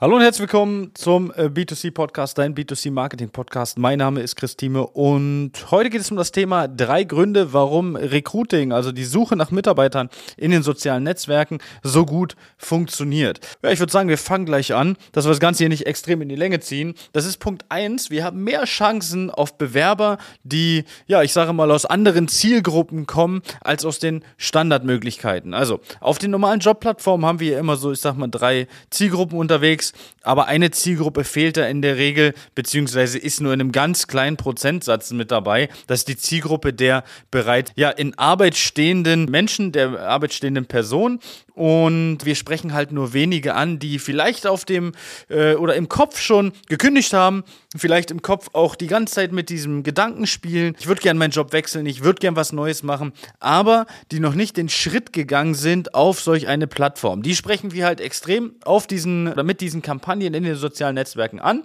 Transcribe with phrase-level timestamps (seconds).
[0.00, 3.78] Hallo und herzlich willkommen zum äh, B2C-Podcast, dein B2C-Marketing-Podcast.
[3.78, 8.72] Mein Name ist Christine und heute geht es um das Thema drei Gründe, warum Recruiting,
[8.72, 13.38] also die Suche nach Mitarbeitern in den sozialen Netzwerken, so gut funktioniert.
[13.62, 16.22] Ja, ich würde sagen, wir fangen gleich an, dass wir das Ganze hier nicht extrem
[16.22, 16.94] in die Länge ziehen.
[17.12, 21.70] Das ist Punkt eins: Wir haben mehr Chancen auf Bewerber, die, ja, ich sage mal,
[21.70, 25.54] aus anderen Zielgruppen kommen, als aus den Standardmöglichkeiten.
[25.54, 29.83] Also, auf den normalen Jobplattformen haben wir immer so, ich sag mal, drei Zielgruppen unterwegs
[29.84, 29.92] unterwegs,
[30.24, 34.36] aber eine Zielgruppe fehlt da in der Regel, beziehungsweise ist nur in einem ganz kleinen
[34.36, 35.68] Prozentsatz mit dabei.
[35.86, 41.20] Das ist die Zielgruppe der bereits ja, in Arbeit stehenden Menschen, der Arbeit stehenden Person.
[41.54, 44.92] Und wir sprechen halt nur wenige an, die vielleicht auf dem
[45.28, 47.44] äh, oder im Kopf schon gekündigt haben,
[47.76, 50.74] vielleicht im Kopf auch die ganze Zeit mit diesem Gedanken spielen.
[50.80, 54.34] Ich würde gern meinen Job wechseln, ich würde gern was Neues machen, aber die noch
[54.34, 57.22] nicht den Schritt gegangen sind auf solch eine Plattform.
[57.22, 61.40] Die sprechen wir halt extrem auf diesen oder mit diesen Kampagnen in den sozialen Netzwerken
[61.40, 61.64] an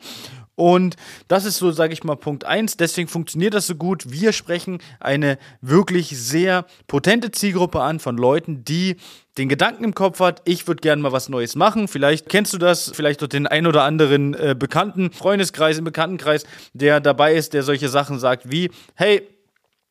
[0.59, 0.97] und
[1.29, 2.75] das ist so, sage ich mal, Punkt 1.
[2.75, 4.11] Deswegen funktioniert das so gut.
[4.11, 8.97] Wir sprechen eine wirklich sehr potente Zielgruppe an von Leuten, die
[9.37, 11.87] den Gedanken im Kopf hat, ich würde gerne mal was Neues machen.
[11.87, 16.43] Vielleicht kennst du das, vielleicht durch den ein oder anderen äh, bekannten Freundeskreis, im Bekanntenkreis,
[16.73, 19.25] der dabei ist, der solche Sachen sagt wie, hey,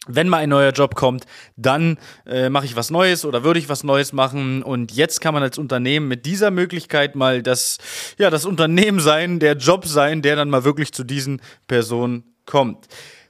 [0.09, 1.25] wenn mal ein neuer Job kommt,
[1.57, 4.63] dann äh, mache ich was Neues oder würde ich was Neues machen.
[4.63, 7.79] Und jetzt kann man als Unternehmen mit dieser Möglichkeit mal das,
[8.19, 12.89] ja, das Unternehmen sein, der Job sein, der dann mal wirklich zu diesen Personen kommt.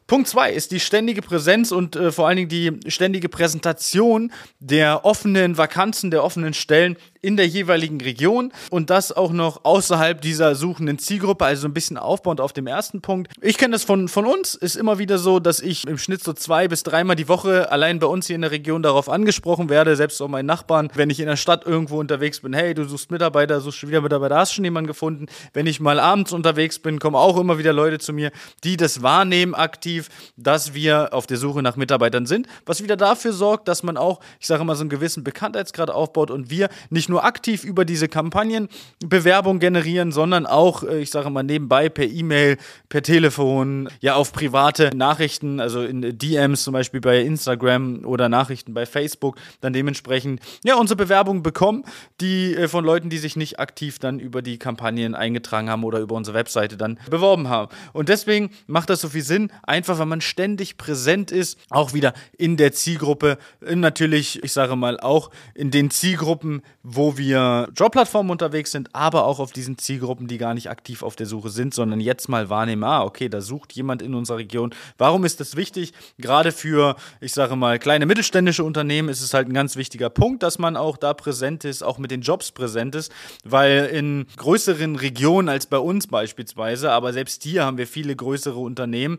[0.09, 5.05] Punkt zwei ist die ständige Präsenz und äh, vor allen Dingen die ständige Präsentation der
[5.05, 10.55] offenen Vakanzen, der offenen Stellen in der jeweiligen Region und das auch noch außerhalb dieser
[10.55, 13.33] suchenden Zielgruppe, also ein bisschen aufbauend auf dem ersten Punkt.
[13.41, 16.33] Ich kenne das von, von uns, ist immer wieder so, dass ich im Schnitt so
[16.33, 19.96] zwei bis dreimal die Woche allein bei uns hier in der Region darauf angesprochen werde,
[19.96, 23.11] selbst auch meinen Nachbarn, wenn ich in der Stadt irgendwo unterwegs bin, hey, du suchst
[23.11, 25.27] Mitarbeiter, suchst wieder Mitarbeiter, hast schon jemanden gefunden.
[25.52, 28.30] Wenn ich mal abends unterwegs bin, kommen auch immer wieder Leute zu mir,
[28.64, 33.33] die das wahrnehmen aktiv, dass wir auf der Suche nach Mitarbeitern sind, was wieder dafür
[33.33, 37.08] sorgt, dass man auch, ich sage mal, so einen gewissen Bekanntheitsgrad aufbaut und wir nicht
[37.08, 38.69] nicht nur aktiv über diese Kampagnen
[39.01, 42.58] Bewerbung generieren, sondern auch, äh, ich sage mal, nebenbei per E-Mail,
[42.91, 48.74] per Telefon, ja, auf private Nachrichten, also in DMs zum Beispiel bei Instagram oder Nachrichten
[48.74, 51.85] bei Facebook, dann dementsprechend, ja, unsere Bewerbungen bekommen,
[52.20, 56.01] die äh, von Leuten, die sich nicht aktiv dann über die Kampagnen eingetragen haben oder
[56.01, 57.73] über unsere Webseite dann beworben haben.
[57.95, 62.13] Und deswegen macht das so viel Sinn, einfach weil man ständig präsent ist, auch wieder
[62.36, 68.31] in der Zielgruppe, natürlich, ich sage mal, auch in den Zielgruppen, wo wo wir Jobplattformen
[68.31, 71.73] unterwegs sind, aber auch auf diesen Zielgruppen, die gar nicht aktiv auf der Suche sind,
[71.73, 74.75] sondern jetzt mal wahrnehmen, ah, okay, da sucht jemand in unserer Region.
[74.98, 75.92] Warum ist das wichtig?
[76.19, 80.42] Gerade für, ich sage mal, kleine mittelständische Unternehmen ist es halt ein ganz wichtiger Punkt,
[80.42, 83.13] dass man auch da präsent ist, auch mit den Jobs präsent ist,
[83.45, 88.58] weil in größeren Regionen als bei uns beispielsweise, aber selbst hier haben wir viele größere
[88.58, 89.19] Unternehmen,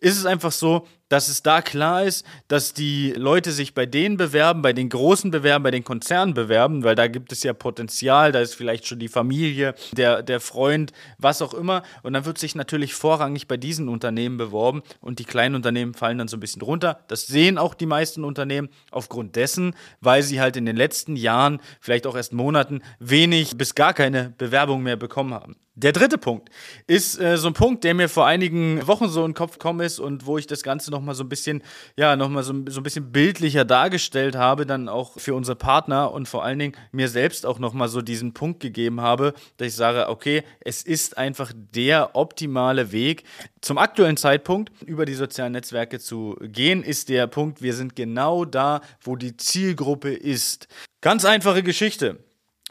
[0.00, 4.16] ist es einfach so, dass es da klar ist, dass die Leute sich bei denen
[4.16, 8.32] bewerben, bei den großen bewerben, bei den Konzernen bewerben, weil da gibt es ja Potenzial,
[8.32, 11.82] da ist vielleicht schon die Familie, der, der Freund, was auch immer.
[12.02, 16.16] Und dann wird sich natürlich vorrangig bei diesen Unternehmen beworben und die kleinen Unternehmen fallen
[16.16, 17.00] dann so ein bisschen runter.
[17.08, 21.60] Das sehen auch die meisten Unternehmen aufgrund dessen, weil sie halt in den letzten Jahren,
[21.80, 25.56] vielleicht auch erst Monaten, wenig bis gar keine Bewerbung mehr bekommen haben.
[25.76, 26.50] Der dritte Punkt
[26.88, 29.80] ist äh, so ein Punkt, der mir vor einigen Wochen so in den Kopf gekommen
[29.80, 31.62] ist und wo ich das Ganze nochmal so ein bisschen,
[31.96, 36.26] ja, nochmal so, so ein bisschen bildlicher dargestellt habe, dann auch für unsere Partner und
[36.26, 40.08] vor allen Dingen mir selbst auch nochmal so diesen Punkt gegeben habe, dass ich sage,
[40.08, 43.22] okay, es ist einfach der optimale Weg.
[43.60, 48.44] Zum aktuellen Zeitpunkt über die sozialen Netzwerke zu gehen, ist der Punkt, wir sind genau
[48.44, 50.66] da, wo die Zielgruppe ist.
[51.00, 52.18] Ganz einfache Geschichte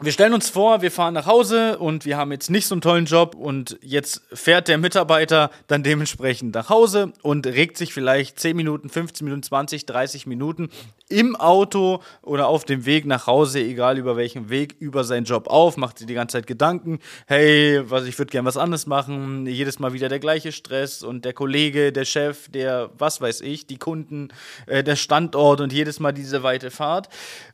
[0.02, 2.80] wir stellen uns vor, wir fahren nach Hause und wir haben jetzt nicht so einen
[2.80, 8.40] tollen Job und jetzt fährt der Mitarbeiter dann dementsprechend nach Hause und regt sich vielleicht
[8.40, 10.70] 10 Minuten, 15 Minuten, 20, 30 Minuten
[11.10, 15.48] im Auto oder auf dem Weg nach Hause, egal über welchen Weg, über seinen Job
[15.48, 19.46] auf, macht sich die ganze Zeit Gedanken, hey, was ich würde gern was anderes machen,
[19.46, 23.66] jedes Mal wieder der gleiche Stress und der Kollege, der Chef, der was weiß ich,
[23.66, 24.28] die Kunden,
[24.64, 27.10] äh, der Standort und jedes Mal diese weite Fahrt.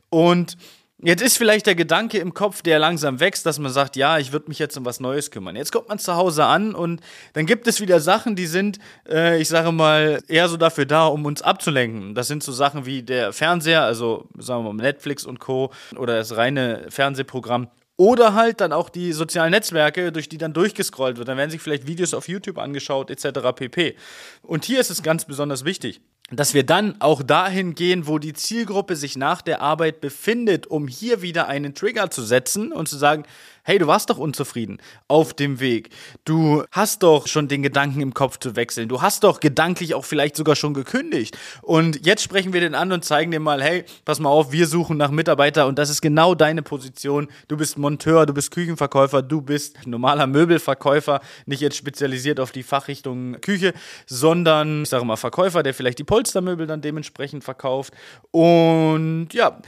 [0.09, 0.55] Und
[0.99, 4.31] Jetzt ist vielleicht der Gedanke im Kopf, der langsam wächst, dass man sagt, ja, ich
[4.31, 5.55] würde mich jetzt um was Neues kümmern.
[5.55, 7.01] Jetzt kommt man zu Hause an und
[7.33, 11.05] dann gibt es wieder Sachen, die sind, äh, ich sage mal, eher so dafür da,
[11.05, 12.15] um uns abzulenken.
[12.15, 15.71] Das sind so Sachen wie der Fernseher, also sagen wir mal Netflix und Co.
[15.95, 17.67] oder das reine Fernsehprogramm.
[17.95, 21.27] Oder halt dann auch die sozialen Netzwerke, durch die dann durchgescrollt wird.
[21.27, 23.39] Dann werden sich vielleicht Videos auf YouTube angeschaut, etc.
[23.55, 23.95] pp.
[24.41, 26.01] Und hier ist es ganz besonders wichtig.
[26.29, 30.87] Dass wir dann auch dahin gehen, wo die Zielgruppe sich nach der Arbeit befindet, um
[30.87, 33.23] hier wieder einen Trigger zu setzen und zu sagen,
[33.67, 34.77] hey, du warst doch unzufrieden
[35.09, 35.89] auf dem Weg.
[36.23, 38.87] Du hast doch schon den Gedanken im Kopf zu wechseln.
[38.87, 41.37] Du hast doch gedanklich auch vielleicht sogar schon gekündigt.
[41.61, 44.67] Und jetzt sprechen wir den an und zeigen dir mal, hey, pass mal auf, wir
[44.67, 47.27] suchen nach Mitarbeiter und das ist genau deine Position.
[47.49, 52.63] Du bist Monteur, du bist Küchenverkäufer, du bist normaler Möbelverkäufer, nicht jetzt spezialisiert auf die
[52.63, 53.73] Fachrichtung Küche,
[54.05, 57.93] sondern, ich sage mal, Verkäufer, der vielleicht die Polstermöbel dann dementsprechend verkauft.
[58.31, 59.61] Und ja,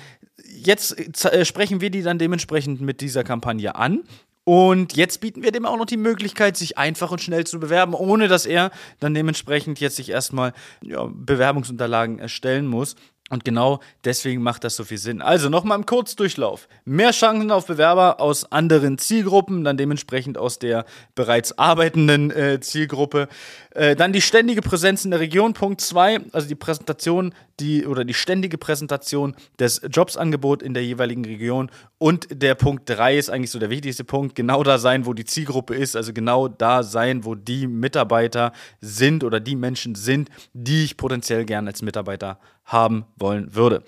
[0.48, 4.01] jetzt äh, sprechen wir die dann dementsprechend mit dieser Kampagne an.
[4.46, 7.94] Und jetzt bieten wir dem auch noch die Möglichkeit, sich einfach und schnell zu bewerben,
[7.94, 12.96] ohne dass er dann dementsprechend jetzt sich erstmal ja, Bewerbungsunterlagen erstellen muss.
[13.30, 15.22] Und genau deswegen macht das so viel Sinn.
[15.22, 16.68] Also nochmal im Kurzdurchlauf.
[16.84, 20.86] Mehr Chancen auf Bewerber aus anderen Zielgruppen, dann dementsprechend aus der
[21.16, 23.28] bereits arbeitenden äh, Zielgruppe.
[23.72, 25.54] Äh, dann die ständige Präsenz in der Region.
[25.54, 31.24] Punkt 2, also die Präsentation, die oder die ständige Präsentation des Jobsangebots in der jeweiligen
[31.24, 31.70] Region.
[32.00, 35.25] Und der Punkt 3 ist eigentlich so der wichtigste Punkt, genau da sein, wo die
[35.25, 40.86] Zielgruppe ist, also genau da sein, wo die Mitarbeiter sind oder die Menschen sind, die
[40.86, 43.84] ich potenziell gerne als Mitarbeiter haben wollen würde.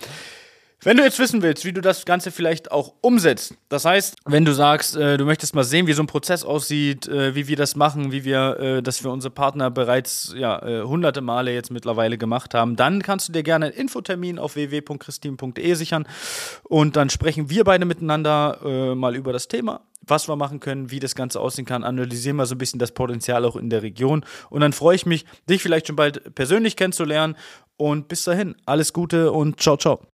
[0.84, 4.46] Wenn du jetzt wissen willst, wie du das Ganze vielleicht auch umsetzt, das heißt, wenn
[4.46, 7.56] du sagst, äh, du möchtest mal sehen, wie so ein Prozess aussieht, äh, wie wir
[7.56, 11.70] das machen, wie wir äh, das für unsere Partner bereits ja, äh, hunderte Male jetzt
[11.70, 16.08] mittlerweile gemacht haben, dann kannst du dir gerne einen Infotermin auf www.christine.de sichern
[16.64, 20.90] und dann sprechen wir beide miteinander äh, mal über das Thema was wir machen können,
[20.90, 23.84] wie das Ganze aussehen kann, analysieren wir so ein bisschen das Potenzial auch in der
[23.84, 24.26] Region.
[24.50, 27.38] Und dann freue ich mich, dich vielleicht schon bald persönlich kennenzulernen.
[27.78, 30.11] Und bis dahin, alles Gute und ciao, ciao.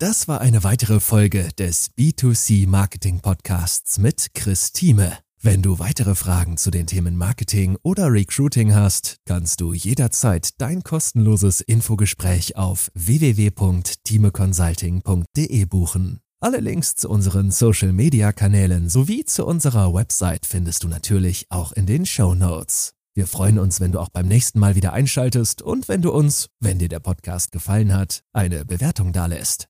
[0.00, 5.18] Das war eine weitere Folge des B2C Marketing Podcasts mit Chris Thieme.
[5.42, 10.82] Wenn du weitere Fragen zu den Themen Marketing oder Recruiting hast, kannst du jederzeit dein
[10.84, 16.20] kostenloses Infogespräch auf www.timeconsulting.de buchen.
[16.40, 21.72] Alle Links zu unseren Social Media Kanälen sowie zu unserer Website findest du natürlich auch
[21.72, 22.94] in den Show Notes.
[23.14, 26.48] Wir freuen uns, wenn du auch beim nächsten Mal wieder einschaltest und wenn du uns,
[26.58, 29.69] wenn dir der Podcast gefallen hat, eine Bewertung dalässt.